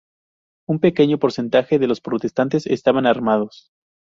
[0.67, 3.69] Un pequeño porcentaje de los protestantes estaban armados.